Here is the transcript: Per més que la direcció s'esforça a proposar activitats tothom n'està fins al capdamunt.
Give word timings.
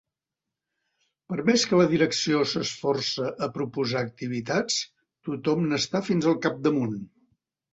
Per 1.33 1.37
més 1.49 1.65
que 1.73 1.81
la 1.81 1.85
direcció 1.91 2.39
s'esforça 2.53 3.29
a 3.49 3.51
proposar 3.59 4.01
activitats 4.07 4.81
tothom 5.29 5.65
n'està 5.71 6.03
fins 6.09 6.31
al 6.33 6.41
capdamunt. 6.49 6.99